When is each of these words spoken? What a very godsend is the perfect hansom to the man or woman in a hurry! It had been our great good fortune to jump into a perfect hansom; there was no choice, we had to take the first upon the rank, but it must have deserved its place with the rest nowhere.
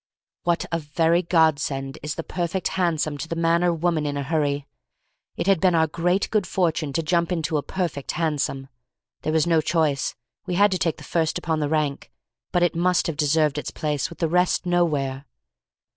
What 0.45 0.65
a 0.71 0.79
very 0.79 1.21
godsend 1.21 1.99
is 2.01 2.15
the 2.15 2.23
perfect 2.23 2.69
hansom 2.69 3.19
to 3.19 3.27
the 3.27 3.35
man 3.35 3.63
or 3.63 3.71
woman 3.71 4.07
in 4.07 4.17
a 4.17 4.23
hurry! 4.23 4.65
It 5.37 5.45
had 5.45 5.59
been 5.61 5.75
our 5.75 5.85
great 5.85 6.27
good 6.31 6.47
fortune 6.47 6.91
to 6.93 7.03
jump 7.03 7.31
into 7.31 7.55
a 7.55 7.61
perfect 7.61 8.13
hansom; 8.13 8.69
there 9.21 9.31
was 9.31 9.45
no 9.45 9.61
choice, 9.61 10.15
we 10.47 10.55
had 10.55 10.71
to 10.71 10.79
take 10.79 10.97
the 10.97 11.03
first 11.03 11.37
upon 11.37 11.59
the 11.59 11.69
rank, 11.69 12.11
but 12.51 12.63
it 12.63 12.73
must 12.75 13.05
have 13.05 13.15
deserved 13.15 13.59
its 13.59 13.69
place 13.69 14.09
with 14.09 14.17
the 14.17 14.27
rest 14.27 14.65
nowhere. 14.65 15.27